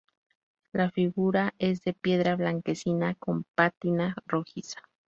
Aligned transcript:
La 0.73 0.89
figura 0.89 1.53
es 1.59 1.83
de 1.83 1.93
piedra 1.93 2.35
blanquecina, 2.35 3.13
con 3.13 3.45
pátina 3.53 4.15
rojiza. 4.25 4.81